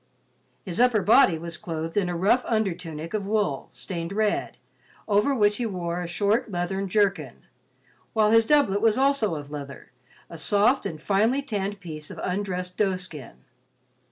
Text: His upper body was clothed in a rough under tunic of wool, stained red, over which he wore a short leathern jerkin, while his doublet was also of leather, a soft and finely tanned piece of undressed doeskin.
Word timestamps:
His 0.65 0.79
upper 0.81 1.03
body 1.03 1.37
was 1.37 1.59
clothed 1.59 1.95
in 1.95 2.09
a 2.09 2.15
rough 2.17 2.43
under 2.47 2.73
tunic 2.73 3.13
of 3.13 3.27
wool, 3.27 3.67
stained 3.69 4.11
red, 4.13 4.57
over 5.07 5.35
which 5.35 5.57
he 5.57 5.67
wore 5.67 6.01
a 6.01 6.07
short 6.07 6.49
leathern 6.49 6.87
jerkin, 6.89 7.45
while 8.13 8.31
his 8.31 8.47
doublet 8.47 8.81
was 8.81 8.97
also 8.97 9.35
of 9.35 9.51
leather, 9.51 9.91
a 10.27 10.39
soft 10.39 10.87
and 10.87 10.99
finely 10.99 11.43
tanned 11.43 11.79
piece 11.79 12.09
of 12.09 12.17
undressed 12.23 12.77
doeskin. 12.79 13.45